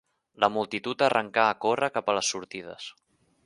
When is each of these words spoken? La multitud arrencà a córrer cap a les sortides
La 0.43 0.47
multitud 0.53 1.03
arrencà 1.09 1.45
a 1.49 1.59
córrer 1.67 1.91
cap 1.99 2.09
a 2.15 2.19
les 2.21 2.33
sortides 2.37 2.91